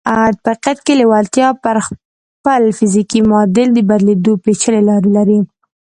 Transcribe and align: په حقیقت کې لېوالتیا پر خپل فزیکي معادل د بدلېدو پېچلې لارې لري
په 0.03 0.09
حقیقت 0.49 0.77
کې 0.85 0.93
لېوالتیا 0.99 1.47
پر 1.63 1.77
خپل 1.87 2.61
فزیکي 2.77 3.19
معادل 3.29 3.67
د 3.73 3.79
بدلېدو 3.89 4.33
پېچلې 4.43 4.81
لارې 4.89 5.09
لري 5.17 5.39